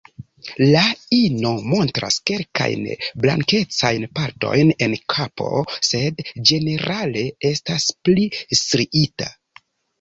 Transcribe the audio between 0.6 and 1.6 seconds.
La ino